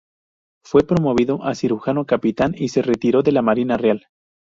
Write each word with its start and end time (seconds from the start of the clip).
Fue 0.65 0.81
promovido 0.81 1.43
a 1.43 1.53
cirujano 1.53 2.07
capitán 2.07 2.55
y 2.57 2.69
se 2.69 2.81
retiró 2.81 3.21
de 3.21 3.33
la 3.33 3.43
Marina 3.43 3.77
Real. 3.77 4.07